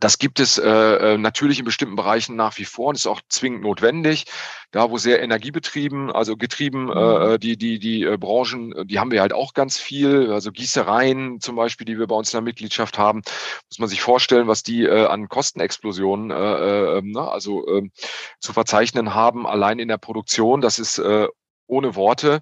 [0.00, 3.20] Das gibt es äh, äh, natürlich in bestimmten Bereichen nach wie vor und ist auch
[3.28, 4.26] zwingend notwendig.
[4.70, 7.32] Da, wo sehr energiebetrieben, also getrieben, äh, mhm.
[7.32, 10.30] äh, die, die, die äh, Branchen, die haben wir halt auch ganz viel.
[10.30, 13.22] Also Gießereien zum Beispiel, die wir bei uns in der Mitgliedschaft haben,
[13.70, 17.66] muss man sich vorstellen, was die äh, an Kostenexplosionen, äh, äh, ähm, na, ne, also
[17.66, 17.88] äh,
[18.40, 20.60] zu verzeichnen haben, allein in der Produktion.
[20.60, 21.26] Das ist äh,
[21.66, 22.40] ohne Worte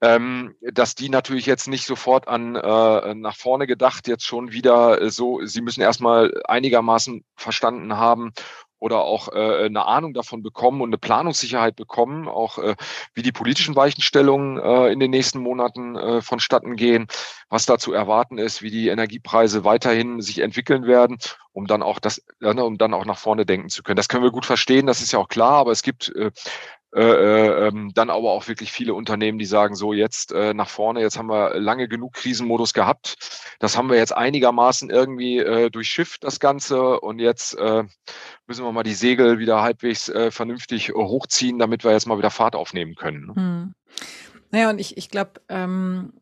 [0.00, 5.00] ähm, dass die natürlich jetzt nicht sofort an äh, nach vorne gedacht jetzt schon wieder
[5.00, 8.32] äh, so, sie müssen erstmal einigermaßen verstanden haben
[8.80, 12.74] oder auch äh, eine Ahnung davon bekommen und eine Planungssicherheit bekommen, auch äh,
[13.14, 17.06] wie die politischen Weichenstellungen äh, in den nächsten Monaten äh, vonstatten gehen,
[17.50, 21.18] was da zu erwarten ist, wie die Energiepreise weiterhin sich entwickeln werden,
[21.52, 23.96] um dann auch das, äh, um dann auch nach vorne denken zu können.
[23.96, 26.30] Das können wir gut verstehen, das ist ja auch klar, aber es gibt äh,
[26.94, 30.68] äh, äh, ähm, dann aber auch wirklich viele Unternehmen, die sagen, so jetzt äh, nach
[30.68, 33.16] vorne, jetzt haben wir lange genug Krisenmodus gehabt.
[33.60, 36.98] Das haben wir jetzt einigermaßen irgendwie äh, durchschifft, das Ganze.
[36.98, 37.84] Und jetzt äh,
[38.46, 42.30] müssen wir mal die Segel wieder halbwegs äh, vernünftig hochziehen, damit wir jetzt mal wieder
[42.30, 43.26] Fahrt aufnehmen können.
[43.26, 43.34] Ne?
[43.36, 43.74] Hm.
[44.50, 46.12] Naja, und ich, ich glaube, ähm,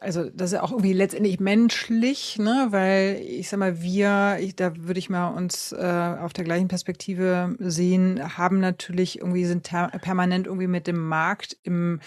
[0.00, 2.68] also das ist ja auch irgendwie letztendlich menschlich, ne?
[2.70, 6.68] Weil ich sag mal, wir, ich, da würde ich mal uns äh, auf der gleichen
[6.68, 12.00] Perspektive sehen, haben natürlich irgendwie sind permanent irgendwie mit dem Markt im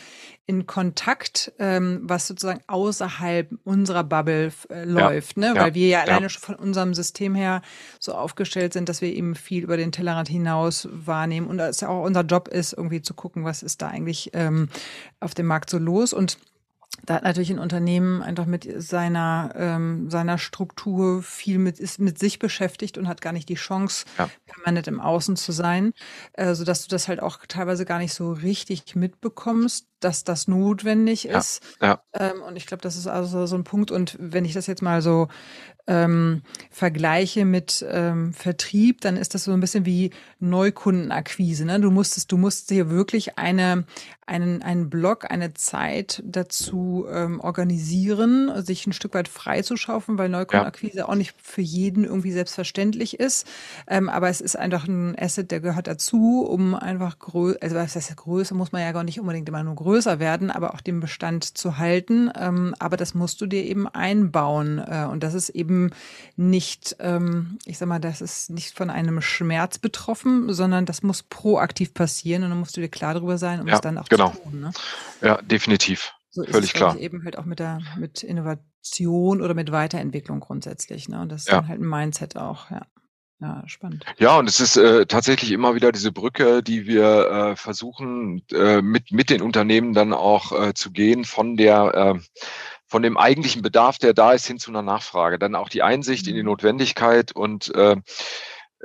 [0.47, 5.59] in Kontakt, ähm, was sozusagen außerhalb unserer Bubble äh, läuft, ja, ne?
[5.59, 6.03] Weil wir ja, ja.
[6.05, 7.61] alleine schon von unserem System her
[7.99, 11.47] so aufgestellt sind, dass wir eben viel über den Tellerrand hinaus wahrnehmen.
[11.47, 14.69] Und es ja auch unser Job ist, irgendwie zu gucken, was ist da eigentlich ähm,
[15.19, 16.13] auf dem Markt so los.
[16.13, 16.37] Und
[17.05, 22.17] da hat natürlich ein Unternehmen einfach mit seiner, ähm, seiner Struktur viel mit, ist mit
[22.17, 24.29] sich beschäftigt und hat gar nicht die Chance, ja.
[24.45, 25.93] permanent im Außen zu sein,
[26.33, 31.27] äh, sodass du das halt auch teilweise gar nicht so richtig mitbekommst, dass das notwendig
[31.27, 31.63] ist.
[31.81, 31.87] Ja.
[31.87, 32.31] Ja.
[32.31, 33.91] Ähm, und ich glaube, das ist also so ein Punkt.
[33.91, 35.27] Und wenn ich das jetzt mal so
[35.87, 41.65] ähm, vergleiche mit ähm, Vertrieb, dann ist das so ein bisschen wie Neukundenakquise.
[41.65, 41.79] Ne?
[41.79, 43.85] Du musstest, du musst dir wirklich eine,
[44.25, 50.99] einen, einen Block, eine Zeit dazu ähm, organisieren, sich ein Stück weit freizuschaufen, weil Neukundenakquise
[50.99, 51.07] ja.
[51.07, 53.47] auch nicht für jeden irgendwie selbstverständlich ist.
[53.87, 57.95] Ähm, aber es ist einfach ein Asset, der gehört dazu, um einfach größer, also was
[57.95, 60.99] heißt größer, muss man ja gar nicht unbedingt immer nur größer werden, aber auch den
[60.99, 62.31] Bestand zu halten.
[62.35, 64.79] Ähm, aber das musst du dir eben einbauen.
[64.79, 65.91] Äh, und das ist eben
[66.35, 71.23] nicht, ähm, ich sag mal, das ist nicht von einem Schmerz betroffen, sondern das muss
[71.23, 74.09] proaktiv passieren und dann musst du dir klar darüber sein, um ja, es dann auch
[74.09, 74.31] genau.
[74.31, 74.59] zu tun.
[74.59, 74.71] Ne?
[75.21, 76.13] Ja, definitiv.
[76.31, 76.97] So Völlig es, klar.
[76.97, 81.07] eben halt auch mit der mit Innovation oder mit Weiterentwicklung grundsätzlich.
[81.07, 81.21] Ne?
[81.21, 81.55] Und das ist ja.
[81.55, 82.85] dann halt ein Mindset auch, ja.
[83.41, 84.05] Ja, spannend.
[84.17, 88.81] Ja, und es ist äh, tatsächlich immer wieder diese Brücke, die wir äh, versuchen, äh,
[88.81, 92.19] mit, mit den Unternehmen dann auch äh, zu gehen von der äh,
[92.87, 95.39] von dem eigentlichen Bedarf, der da ist, hin zu einer Nachfrage.
[95.39, 96.49] Dann auch die Einsicht in die mhm.
[96.49, 97.97] Notwendigkeit und äh,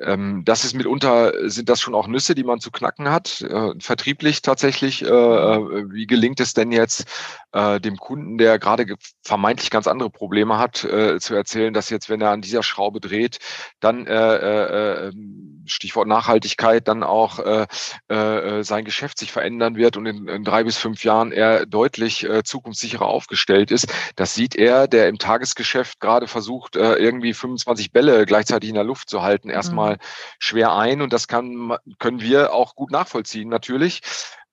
[0.00, 3.72] ähm, das ist mitunter, sind das schon auch Nüsse, die man zu knacken hat, äh,
[3.78, 5.02] vertrieblich tatsächlich.
[5.02, 7.04] Äh, äh, wie gelingt es denn jetzt,
[7.52, 8.86] äh, dem Kunden, der gerade
[9.22, 13.00] vermeintlich ganz andere Probleme hat, äh, zu erzählen, dass jetzt, wenn er an dieser Schraube
[13.00, 13.38] dreht,
[13.80, 17.66] dann äh, äh, ähm, Stichwort Nachhaltigkeit, dann auch äh,
[18.08, 22.24] äh, sein Geschäft sich verändern wird und in, in drei bis fünf Jahren er deutlich
[22.24, 23.86] äh, zukunftssicherer aufgestellt ist.
[24.16, 28.84] Das sieht er, der im Tagesgeschäft gerade versucht, äh, irgendwie 25 Bälle gleichzeitig in der
[28.84, 29.98] Luft zu halten, erstmal mhm.
[30.38, 31.02] schwer ein.
[31.02, 34.02] Und das kann, können wir auch gut nachvollziehen, natürlich.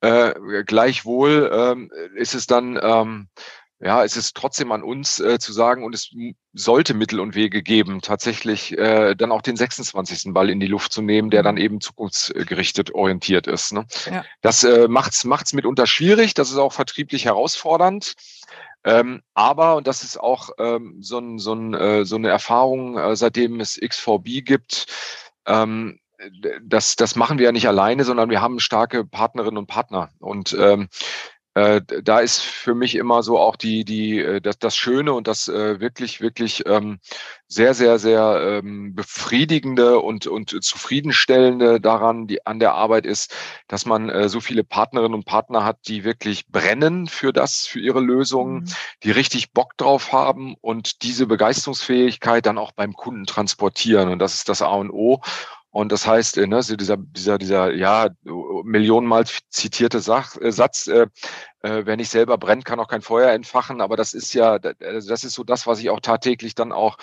[0.01, 3.29] Äh, gleichwohl ähm, ist es dann, ähm,
[3.79, 6.09] ja, es ist trotzdem an uns äh, zu sagen, und es
[6.53, 10.33] sollte Mittel und Wege geben, tatsächlich äh, dann auch den 26.
[10.33, 11.61] Ball in die Luft zu nehmen, der dann mhm.
[11.61, 13.73] eben zukunftsgerichtet orientiert ist.
[13.73, 13.85] Ne?
[14.09, 14.23] Ja.
[14.41, 18.13] Das äh, macht's macht's mitunter schwierig, das ist auch vertrieblich herausfordernd.
[18.83, 22.97] Ähm, aber, und das ist auch ähm, so, ein, so, ein, äh, so eine Erfahrung,
[22.97, 24.85] äh, seitdem es XVB gibt,
[25.45, 25.99] ähm,
[26.63, 30.09] das, das machen wir ja nicht alleine, sondern wir haben starke Partnerinnen und Partner.
[30.19, 30.89] Und ähm,
[31.57, 35.27] äh, da ist für mich immer so auch die, die, äh, das, das Schöne und
[35.27, 36.99] das äh, wirklich, wirklich ähm,
[37.47, 43.33] sehr, sehr, sehr ähm, befriedigende und, und zufriedenstellende daran, die an der Arbeit ist,
[43.67, 47.79] dass man äh, so viele Partnerinnen und Partner hat, die wirklich brennen für das, für
[47.79, 48.73] ihre Lösungen, mhm.
[49.01, 54.09] die richtig Bock drauf haben und diese Begeisterungsfähigkeit dann auch beim Kunden transportieren.
[54.09, 55.21] Und das ist das A und O.
[55.77, 58.09] Und das heißt, äh, ne, dieser, dieser, dieser, ja,
[58.63, 61.05] millionenmal zitierte Sach, äh, Satz, äh,
[61.61, 63.79] äh, wer nicht selber brennt, kann auch kein Feuer entfachen.
[63.79, 66.97] Aber das ist ja, also das ist so das, was ich auch tagtäglich dann auch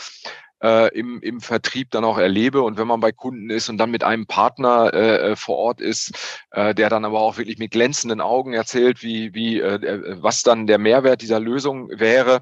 [0.61, 2.63] äh, im, im Vertrieb dann auch erlebe.
[2.63, 5.81] Und wenn man bei Kunden ist und dann mit einem Partner äh, äh vor Ort
[5.81, 10.43] ist, äh, der dann aber auch wirklich mit glänzenden Augen erzählt, wie, wie äh, was
[10.43, 12.41] dann der Mehrwert dieser Lösung wäre,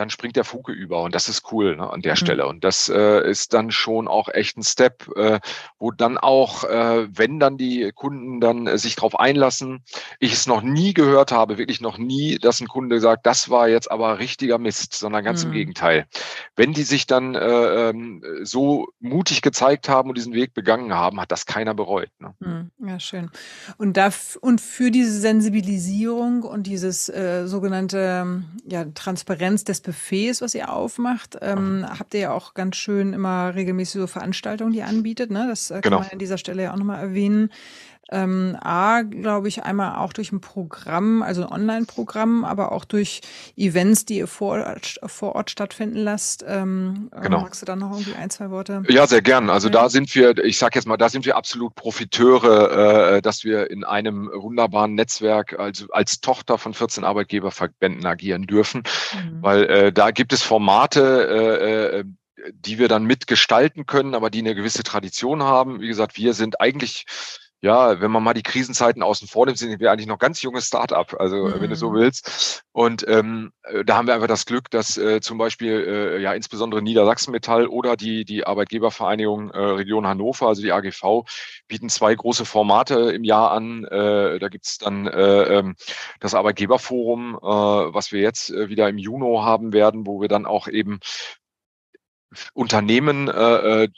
[0.00, 2.16] dann springt der Funke über und das ist cool ne, an der mhm.
[2.16, 2.46] Stelle.
[2.46, 5.40] Und das äh, ist dann schon auch echt ein Step, äh,
[5.78, 9.84] wo dann auch, äh, wenn dann die Kunden dann äh, sich darauf einlassen,
[10.18, 13.68] ich es noch nie gehört habe, wirklich noch nie, dass ein Kunde sagt, das war
[13.68, 15.50] jetzt aber richtiger Mist, sondern ganz mhm.
[15.50, 16.06] im Gegenteil.
[16.56, 21.20] Wenn die sich dann äh, ähm, so mutig gezeigt haben und diesen Weg begangen haben,
[21.20, 22.10] hat das keiner bereut.
[22.20, 22.34] Ne?
[22.40, 22.88] Mhm.
[22.88, 23.30] Ja, schön.
[23.76, 24.08] Und, da,
[24.40, 31.36] und für diese Sensibilisierung und dieses äh, sogenannte ja, Transparenz des Buffets, was ihr aufmacht,
[31.40, 35.32] ähm, habt ihr ja auch ganz schön immer regelmäßig so Veranstaltungen, die ihr anbietet.
[35.32, 35.46] Ne?
[35.48, 35.98] Das äh, kann genau.
[35.98, 37.50] man an dieser Stelle ja auch nochmal erwähnen.
[38.12, 43.20] Ähm, A, glaube ich, einmal auch durch ein Programm, also ein Online-Programm, aber auch durch
[43.56, 46.44] Events, die ihr vor, vor Ort stattfinden lasst.
[46.46, 47.42] Ähm, genau.
[47.42, 48.82] Magst du da noch irgendwie ein, zwei Worte?
[48.88, 49.48] Ja, sehr gern.
[49.48, 53.44] Also da sind wir, ich sage jetzt mal, da sind wir absolut Profiteure, äh, dass
[53.44, 58.82] wir in einem wunderbaren Netzwerk also als Tochter von 14 Arbeitgeberverbänden agieren dürfen,
[59.12, 59.42] mhm.
[59.42, 62.04] weil äh, da gibt es Formate, äh, äh,
[62.52, 65.80] die wir dann mitgestalten können, aber die eine gewisse Tradition haben.
[65.80, 67.04] Wie gesagt, wir sind eigentlich
[67.62, 70.66] ja, wenn man mal die Krisenzeiten außen vor nimmt, sind wir eigentlich noch ganz junges
[70.66, 71.60] Start-up, also mhm.
[71.60, 71.94] wenn du so mhm.
[71.94, 72.62] willst.
[72.72, 76.32] Und ähm, äh, da haben wir einfach das Glück, dass äh, zum Beispiel äh, ja
[76.32, 81.24] insbesondere Niedersachsen Metall oder die, die Arbeitgebervereinigung äh, Region Hannover, also die AGV,
[81.68, 83.84] bieten zwei große Formate im Jahr an.
[83.84, 85.76] Äh, da gibt's dann äh, ähm,
[86.18, 90.46] das Arbeitgeberforum, äh, was wir jetzt äh, wieder im Juni haben werden, wo wir dann
[90.46, 91.00] auch eben
[92.54, 93.88] Unternehmen äh,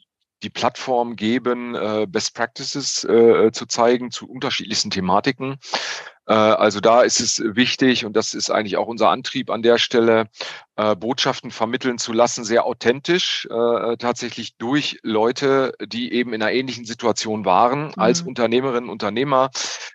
[0.42, 5.58] die Plattform geben, äh, Best Practices äh, zu zeigen zu unterschiedlichsten Thematiken.
[6.26, 9.78] Äh, also da ist es wichtig und das ist eigentlich auch unser Antrieb an der
[9.78, 10.28] Stelle,
[10.76, 16.52] äh, Botschaften vermitteln zu lassen, sehr authentisch, äh, tatsächlich durch Leute, die eben in einer
[16.52, 17.92] ähnlichen Situation waren, mhm.
[17.96, 19.50] als Unternehmerinnen, Unternehmer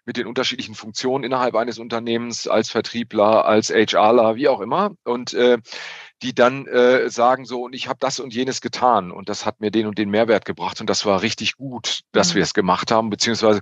[0.05, 4.91] mit den unterschiedlichen Funktionen innerhalb eines Unternehmens, als Vertriebler, als HRler, wie auch immer.
[5.03, 5.57] Und äh,
[6.21, 9.59] die dann äh, sagen so, und ich habe das und jenes getan und das hat
[9.59, 12.35] mir den und den Mehrwert gebracht und das war richtig gut, dass mhm.
[12.35, 13.61] wir es gemacht haben, beziehungsweise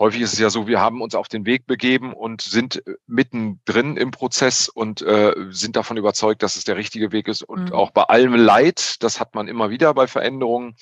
[0.00, 2.94] häufig ist es ja so, wir haben uns auf den Weg begeben und sind äh,
[3.06, 7.42] mittendrin im Prozess und äh, sind davon überzeugt, dass es der richtige Weg ist.
[7.42, 7.72] Und mhm.
[7.74, 10.74] auch bei allem Leid, das hat man immer wieder bei Veränderungen,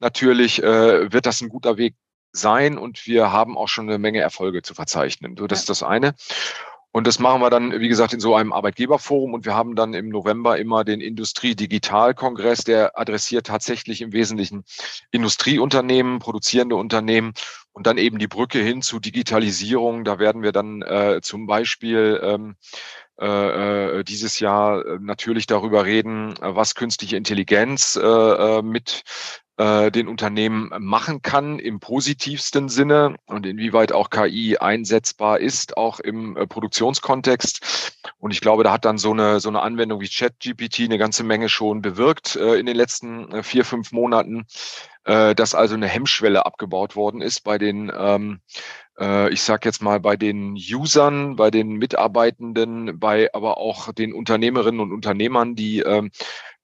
[0.00, 1.94] natürlich äh, wird das ein guter Weg
[2.32, 5.36] sein und wir haben auch schon eine Menge Erfolge zu verzeichnen.
[5.38, 5.62] So, das ja.
[5.62, 6.14] ist das eine.
[6.96, 9.34] Und das machen wir dann, wie gesagt, in so einem Arbeitgeberforum.
[9.34, 14.64] Und wir haben dann im November immer den Industrie-Digital-Kongress, der adressiert tatsächlich im Wesentlichen
[15.10, 17.34] Industrieunternehmen, produzierende Unternehmen
[17.72, 20.04] und dann eben die Brücke hin zu Digitalisierung.
[20.04, 22.56] Da werden wir dann äh, zum Beispiel ähm,
[23.20, 29.02] äh, äh dieses Jahr äh, natürlich darüber reden, was künstliche Intelligenz äh, äh mit
[29.56, 36.00] äh, den Unternehmen machen kann im positivsten Sinne und inwieweit auch KI einsetzbar ist, auch
[36.00, 37.92] im äh, Produktionskontext.
[38.18, 41.24] Und ich glaube, da hat dann so eine, so eine Anwendung wie ChatGPT eine ganze
[41.24, 44.46] Menge schon bewirkt äh, in den letzten äh, vier, fünf Monaten,
[45.08, 48.40] dass also eine Hemmschwelle abgebaut worden ist bei den ähm,
[48.98, 54.12] äh, ich sage jetzt mal bei den Usern, bei den Mitarbeitenden, bei aber auch den
[54.12, 56.10] Unternehmerinnen und Unternehmern, die ähm,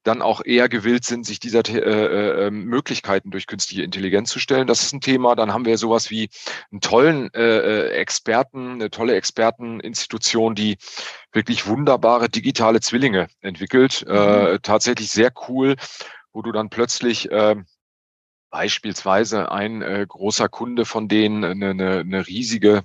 [0.03, 4.39] dann auch eher gewillt sind, sich dieser äh, äh, ähm, Möglichkeiten durch künstliche Intelligenz zu
[4.39, 4.67] stellen.
[4.67, 5.35] Das ist ein Thema.
[5.37, 6.29] Dann haben wir sowas wie
[6.71, 10.79] einen tollen äh, äh Experten, eine tolle Experteninstitution, die
[11.33, 14.05] wirklich wunderbare digitale Zwillinge entwickelt.
[14.09, 14.63] Äh, mhm.
[14.63, 15.77] tatsächlich sehr cool,
[16.33, 17.57] wo du dann plötzlich äh,
[18.53, 22.83] beispielsweise ein äh, großer Kunde von denen, eine, eine, eine riesige,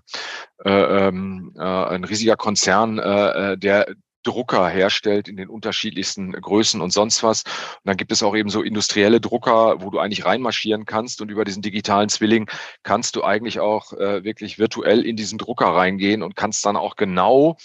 [0.64, 3.88] äh, ähm, äh, ein riesiger Konzern, äh, äh der
[4.28, 7.44] Drucker herstellt in den unterschiedlichsten Größen und sonst was.
[7.44, 11.32] Und dann gibt es auch eben so industrielle Drucker, wo du eigentlich reinmarschieren kannst und
[11.32, 12.50] über diesen digitalen Zwilling
[12.84, 16.96] kannst du eigentlich auch äh, wirklich virtuell in diesen Drucker reingehen und kannst dann auch
[16.96, 17.58] genau,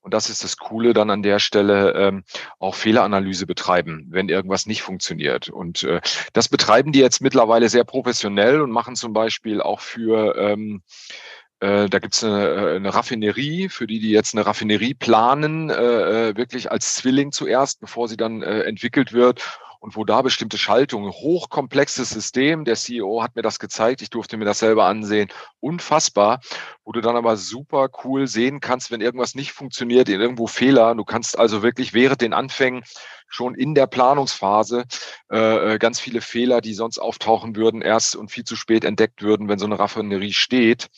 [0.00, 2.24] und das ist das Coole dann an der Stelle, ähm,
[2.58, 5.48] auch Fehleranalyse betreiben, wenn irgendwas nicht funktioniert.
[5.48, 6.00] Und äh,
[6.32, 11.45] das betreiben die jetzt mittlerweile sehr professionell und machen zum Beispiel auch für ähm, äh,
[11.60, 16.36] da gibt's eine, äh, eine Raffinerie, für die, die jetzt eine Raffinerie planen, äh, äh,
[16.36, 19.42] wirklich als Zwilling zuerst, bevor sie dann äh, entwickelt wird.
[19.78, 24.36] Und wo da bestimmte Schaltungen, hochkomplexes System, der CEO hat mir das gezeigt, ich durfte
[24.36, 25.28] mir das selber ansehen,
[25.60, 26.40] unfassbar,
[26.84, 30.94] wo du dann aber super cool sehen kannst, wenn irgendwas nicht funktioniert, irgendwo Fehler.
[30.94, 32.82] Du kannst also wirklich während den Anfängen
[33.28, 34.84] schon in der Planungsphase
[35.28, 39.48] äh, ganz viele Fehler, die sonst auftauchen würden, erst und viel zu spät entdeckt würden,
[39.48, 40.88] wenn so eine Raffinerie steht,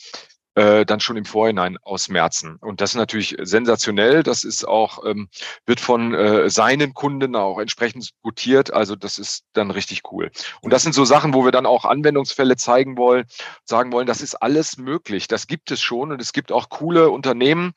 [0.58, 2.56] äh, dann schon im Vorhinein ausmerzen.
[2.60, 4.24] Und das ist natürlich sensationell.
[4.24, 5.28] Das ist auch, ähm,
[5.66, 8.72] wird von äh, seinen Kunden auch entsprechend gutiert.
[8.72, 10.32] Also das ist dann richtig cool.
[10.60, 13.26] Und das sind so Sachen, wo wir dann auch Anwendungsfälle zeigen wollen,
[13.64, 15.28] sagen wollen, das ist alles möglich.
[15.28, 16.10] Das gibt es schon.
[16.10, 17.72] Und es gibt auch coole Unternehmen,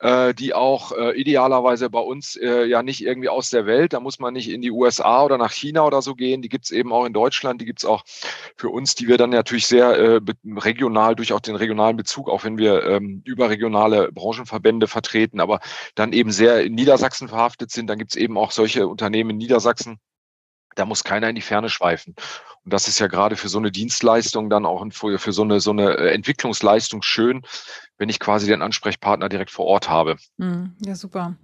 [0.00, 4.00] äh, die auch äh, idealerweise bei uns äh, ja nicht irgendwie aus der Welt, da
[4.00, 6.92] muss man nicht in die USA oder nach China oder so gehen, die gibt's eben
[6.92, 8.04] auch in Deutschland, die gibt's auch
[8.56, 10.20] für uns, die wir dann natürlich sehr äh,
[10.56, 15.60] regional durch auch den regionalen Bezug, auch wenn wir ähm, überregionale Branchenverbände vertreten, aber
[15.94, 19.98] dann eben sehr in Niedersachsen verhaftet sind, dann gibt's eben auch solche Unternehmen in Niedersachsen,
[20.76, 22.14] da muss keiner in die Ferne schweifen.
[22.64, 25.60] Und das ist ja gerade für so eine Dienstleistung dann auch für, für so eine,
[25.60, 27.42] so eine äh, Entwicklungsleistung schön,
[27.98, 30.16] wenn ich quasi den Ansprechpartner direkt vor Ort habe.
[30.38, 31.36] Hm, ja, super.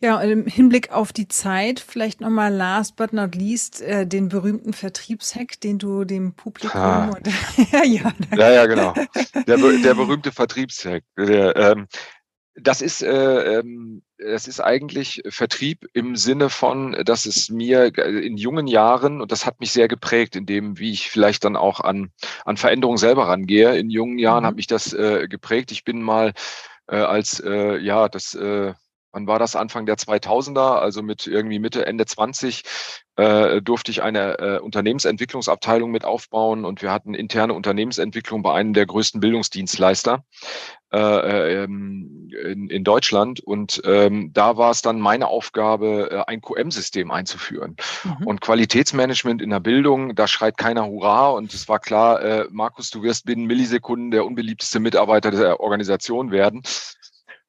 [0.00, 4.74] Ja, im Hinblick auf die Zeit, vielleicht nochmal last but not least äh, den berühmten
[4.74, 7.06] Vertriebshack, den du dem Publikum ah.
[7.06, 7.26] und,
[7.72, 8.92] ja, ja, ja, ja, genau.
[9.46, 11.02] Der, der berühmte Vertriebshack.
[11.16, 11.86] Der, ähm,
[12.54, 18.36] das ist, äh, ähm, das ist eigentlich Vertrieb im Sinne von, dass es mir in
[18.36, 21.80] jungen Jahren, und das hat mich sehr geprägt, in dem, wie ich vielleicht dann auch
[21.80, 22.10] an,
[22.44, 23.76] an Veränderungen selber rangehe.
[23.76, 24.46] In jungen Jahren mhm.
[24.48, 25.70] hat mich das äh, geprägt.
[25.72, 26.32] Ich bin mal
[26.88, 28.74] äh, als, äh, ja, das, äh,
[29.16, 32.62] wann war das Anfang der 2000er, also mit irgendwie Mitte, Ende 20,
[33.16, 38.74] äh, durfte ich eine äh, Unternehmensentwicklungsabteilung mit aufbauen und wir hatten interne Unternehmensentwicklung bei einem
[38.74, 40.22] der größten Bildungsdienstleister
[40.92, 43.40] äh, ähm, in, in Deutschland.
[43.40, 47.76] Und ähm, da war es dann meine Aufgabe, äh, ein QM-System einzuführen.
[48.04, 48.26] Mhm.
[48.26, 51.30] Und Qualitätsmanagement in der Bildung, da schreit keiner Hurra.
[51.30, 56.30] Und es war klar, äh, Markus, du wirst binnen Millisekunden der unbeliebteste Mitarbeiter der Organisation
[56.30, 56.62] werden.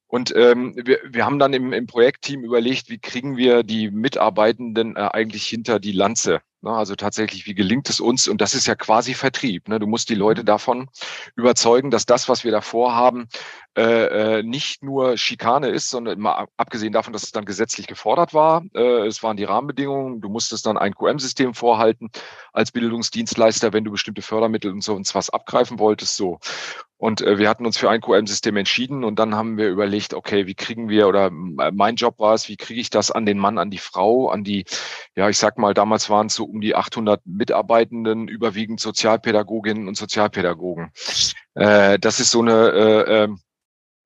[0.07, 4.95] Und ähm, wir, wir haben dann im, im Projektteam überlegt, wie kriegen wir die Mitarbeitenden
[4.95, 6.41] äh, eigentlich hinter die Lanze.
[6.61, 6.71] Ne?
[6.71, 8.27] Also tatsächlich, wie gelingt es uns?
[8.27, 9.67] Und das ist ja quasi Vertrieb.
[9.67, 9.79] Ne?
[9.79, 10.45] Du musst die Leute mhm.
[10.45, 10.89] davon
[11.35, 13.27] überzeugen, dass das, was wir da vorhaben,
[13.75, 18.33] äh, äh, nicht nur Schikane ist, sondern mal abgesehen davon, dass es dann gesetzlich gefordert
[18.33, 18.63] war.
[18.73, 20.21] Äh, es waren die Rahmenbedingungen.
[20.21, 22.09] Du musstest dann ein QM-System vorhalten
[22.53, 26.15] als Bildungsdienstleister, wenn du bestimmte Fördermittel und so uns was abgreifen wolltest.
[26.15, 26.39] So.
[26.97, 30.47] Und äh, wir hatten uns für ein QM-System entschieden und dann haben wir überlegt, okay,
[30.47, 33.60] wie kriegen wir, oder mein Job war es, wie kriege ich das an den Mann,
[33.60, 34.65] an die Frau, an die,
[35.15, 39.95] ja, ich sag mal, damals waren es so um die 800 Mitarbeitenden, überwiegend Sozialpädagoginnen und
[39.95, 40.91] Sozialpädagogen.
[41.53, 43.39] Äh, das ist so eine, äh, ähm,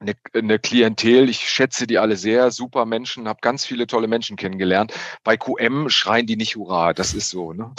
[0.01, 4.35] eine, eine Klientel, ich schätze die alle sehr, super Menschen, habe ganz viele tolle Menschen
[4.35, 4.93] kennengelernt.
[5.23, 7.53] Bei QM schreien die nicht Hurra, das ist so.
[7.53, 7.71] Ne?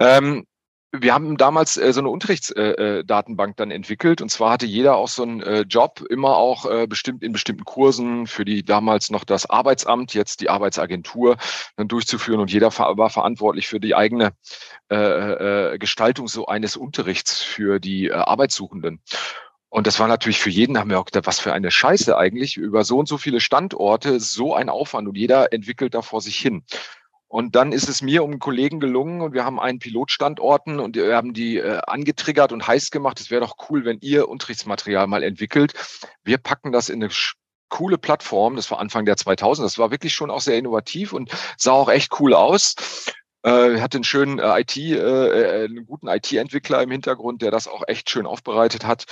[0.00, 0.46] Ähm,
[0.92, 4.96] wir haben damals äh, so eine Unterrichtsdatenbank äh, äh dann entwickelt und zwar hatte jeder
[4.96, 9.10] auch so einen äh, Job, immer auch äh, bestimmt in bestimmten Kursen für die damals
[9.10, 11.36] noch das Arbeitsamt, jetzt die Arbeitsagentur
[11.76, 14.32] dann durchzuführen und jeder war verantwortlich für die eigene
[14.90, 19.00] äh, äh, Gestaltung so eines Unterrichts für die äh, Arbeitssuchenden.
[19.68, 22.56] Und das war natürlich für jeden, haben wir auch gedacht, was für eine Scheiße eigentlich,
[22.56, 26.38] über so und so viele Standorte, so ein Aufwand und jeder entwickelt da vor sich
[26.38, 26.62] hin.
[27.28, 30.96] Und dann ist es mir um einen Kollegen gelungen und wir haben einen Pilotstandorten und
[30.96, 33.20] wir haben die äh, angetriggert und heiß gemacht.
[33.20, 35.72] Es wäre doch cool, wenn ihr Unterrichtsmaterial mal entwickelt.
[36.22, 37.12] Wir packen das in eine
[37.68, 38.56] coole Plattform.
[38.56, 39.66] Das war Anfang der 2000.
[39.66, 42.76] Das war wirklich schon auch sehr innovativ und sah auch echt cool aus.
[43.42, 47.68] Äh, hatte einen schönen äh, IT, äh, äh, einen guten IT-Entwickler im Hintergrund, der das
[47.68, 49.04] auch echt schön aufbereitet hat.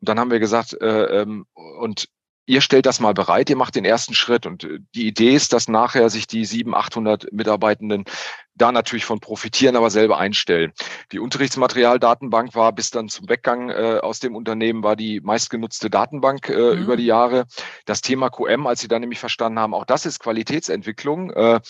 [0.00, 2.08] Und dann haben wir gesagt, äh, ähm, und
[2.46, 4.46] ihr stellt das mal bereit, ihr macht den ersten Schritt.
[4.46, 8.04] Und äh, die Idee ist, dass nachher sich die 700, 800 Mitarbeitenden
[8.54, 10.72] da natürlich von profitieren, aber selber einstellen.
[11.12, 16.48] Die Unterrichtsmaterialdatenbank war bis dann zum Weggang äh, aus dem Unternehmen, war die meistgenutzte Datenbank
[16.48, 16.82] äh, mhm.
[16.82, 17.46] über die Jahre.
[17.84, 21.30] Das Thema QM, als sie dann nämlich verstanden haben, auch das ist Qualitätsentwicklung.
[21.30, 21.60] Äh,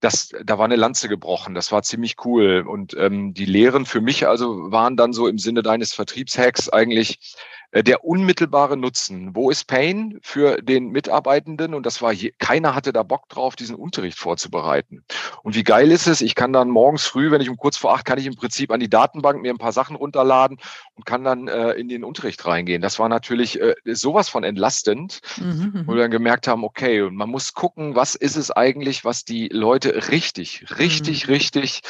[0.00, 1.54] das, da war eine Lanze gebrochen.
[1.54, 2.64] Das war ziemlich cool.
[2.68, 7.36] Und ähm, die Lehren für mich also waren dann so im Sinne deines Vertriebshacks eigentlich
[7.74, 9.34] der unmittelbare Nutzen.
[9.34, 11.74] Wo ist Pain für den Mitarbeitenden?
[11.74, 15.04] Und das war, je, keiner hatte da Bock drauf, diesen Unterricht vorzubereiten.
[15.42, 16.20] Und wie geil ist es?
[16.20, 18.70] Ich kann dann morgens früh, wenn ich um kurz vor acht, kann ich im Prinzip
[18.70, 20.58] an die Datenbank mir ein paar Sachen runterladen
[20.94, 22.82] und kann dann äh, in den Unterricht reingehen.
[22.82, 25.84] Das war natürlich äh, sowas von entlastend, mhm, mhm.
[25.86, 29.24] wo wir dann gemerkt haben, okay, und man muss gucken, was ist es eigentlich, was
[29.24, 31.32] die Leute richtig, richtig, mhm.
[31.32, 31.80] richtig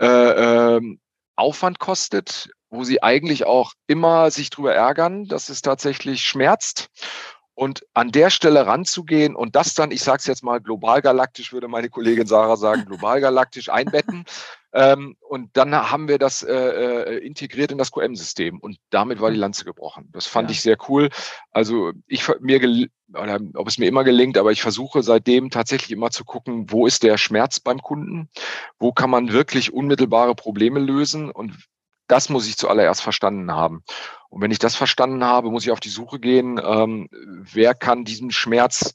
[0.00, 0.06] äh,
[0.76, 0.80] äh,
[1.36, 6.90] Aufwand kostet, wo sie eigentlich auch immer sich drüber ärgern, dass es tatsächlich schmerzt.
[7.56, 11.52] Und an der Stelle ranzugehen und das dann, ich sage es jetzt mal global galaktisch,
[11.52, 14.24] würde meine Kollegin Sarah sagen, global galaktisch einbetten.
[14.72, 19.30] ähm, und dann haben wir das äh, äh integriert in das QM-System und damit war
[19.30, 20.10] die Lanze gebrochen.
[20.12, 20.52] Das fand ja.
[20.52, 21.10] ich sehr cool.
[21.52, 26.10] Also ich mir oder ob es mir immer gelingt, aber ich versuche seitdem tatsächlich immer
[26.10, 28.28] zu gucken, wo ist der Schmerz beim Kunden,
[28.80, 31.56] wo kann man wirklich unmittelbare Probleme lösen und
[32.06, 33.82] das muss ich zuallererst verstanden haben.
[34.28, 38.04] Und wenn ich das verstanden habe, muss ich auf die Suche gehen, ähm, wer kann
[38.04, 38.94] diesen Schmerz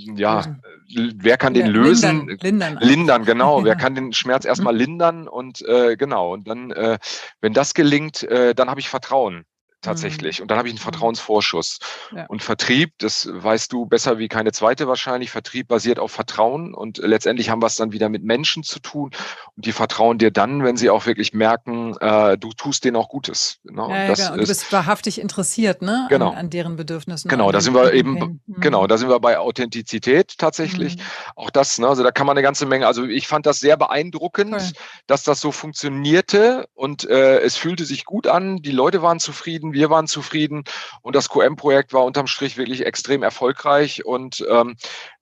[0.00, 0.56] ja,
[0.94, 2.28] wer kann den lösen?
[2.28, 3.58] Lindern, lindern, lindern genau.
[3.58, 3.64] Ja.
[3.64, 4.78] Wer kann den Schmerz erstmal mhm.
[4.78, 6.32] lindern und äh, genau.
[6.32, 6.98] Und dann, äh,
[7.40, 9.44] wenn das gelingt, äh, dann habe ich Vertrauen
[9.80, 10.38] tatsächlich.
[10.38, 10.42] Mhm.
[10.42, 10.82] Und dann habe ich einen mhm.
[10.82, 11.78] Vertrauensvorschuss.
[12.14, 12.26] Ja.
[12.26, 16.98] Und Vertrieb, das weißt du besser wie keine zweite wahrscheinlich, Vertrieb basiert auf Vertrauen und
[16.98, 19.10] letztendlich haben wir es dann wieder mit Menschen zu tun
[19.56, 23.08] und die vertrauen dir dann, wenn sie auch wirklich merken, äh, du tust denen auch
[23.08, 23.58] Gutes.
[23.64, 23.86] Ne?
[23.88, 24.32] Ja, ja, genau.
[24.32, 26.06] Und du bist wahrhaftig interessiert ne?
[26.08, 26.30] genau.
[26.30, 27.28] an, an deren Bedürfnissen.
[27.28, 28.60] Genau, da sind wir eben, mhm.
[28.60, 30.96] genau, da sind wir bei Authentizität tatsächlich.
[30.96, 31.02] Mhm.
[31.36, 31.88] Auch das, ne?
[31.88, 34.72] also da kann man eine ganze Menge, also ich fand das sehr beeindruckend, cool.
[35.06, 39.67] dass das so funktionierte und äh, es fühlte sich gut an, die Leute waren zufrieden,
[39.68, 40.64] zufrieden, wir waren zufrieden
[41.02, 44.76] und das QM-Projekt war unterm Strich wirklich extrem erfolgreich und ähm,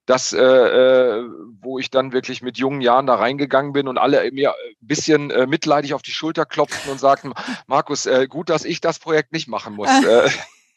[0.06, 1.24] das, äh, äh,
[1.60, 5.30] wo ich dann wirklich mit jungen Jahren da reingegangen bin und alle mir ein bisschen
[5.30, 7.32] äh, mitleidig auf die Schulter klopften und sagten,
[7.66, 9.88] Markus, äh, gut, dass ich das Projekt nicht machen muss.
[9.88, 10.30] Äh,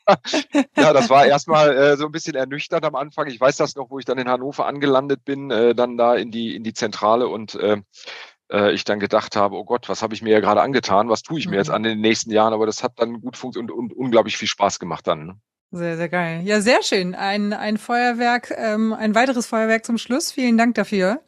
[0.75, 3.27] ja, das war erstmal äh, so ein bisschen ernüchternd am Anfang.
[3.27, 6.31] Ich weiß das noch, wo ich dann in Hannover angelandet bin, äh, dann da in
[6.31, 7.77] die, in die Zentrale und äh,
[8.51, 11.23] äh, ich dann gedacht habe, oh Gott, was habe ich mir ja gerade angetan, was
[11.23, 11.75] tue ich mir jetzt mhm.
[11.75, 14.79] an den nächsten Jahren, aber das hat dann gut funktioniert und, und unglaublich viel Spaß
[14.79, 15.25] gemacht dann.
[15.25, 15.35] Ne?
[15.71, 16.41] Sehr, sehr geil.
[16.45, 17.13] Ja, sehr schön.
[17.13, 20.31] Ein, ein Feuerwerk, ähm, ein weiteres Feuerwerk zum Schluss.
[20.31, 21.21] Vielen Dank dafür.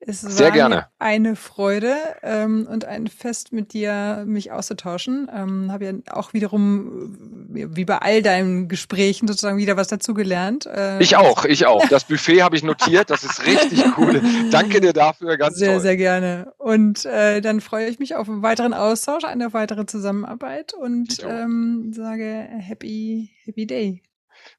[0.00, 0.86] Es Sehr war gerne.
[0.98, 5.28] eine Freude ähm, und ein Fest mit dir, mich auszutauschen.
[5.34, 7.16] Ähm, Habe ja auch wiederum,
[7.48, 10.66] wie bei all deinen Gesprächen, sozusagen wieder was dazugelernt.
[10.66, 11.86] Äh, ich auch, ich auch.
[11.88, 14.22] Das Buffet habe ich notiert, das ist richtig cool.
[14.50, 15.80] Danke dir dafür, ganz Sehr, toll.
[15.80, 16.52] sehr gerne.
[16.58, 21.92] Und äh, dann freue ich mich auf einen weiteren Austausch, eine weitere Zusammenarbeit und ähm,
[21.92, 24.02] sage Happy, Happy Day.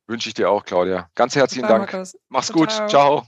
[0.06, 1.10] Wünsche ich dir auch, Claudia.
[1.16, 1.92] Ganz herzlichen Dank.
[1.92, 2.18] Markus.
[2.28, 2.72] Mach's gut.
[2.72, 2.88] Ciao.
[2.90, 3.28] Ciao.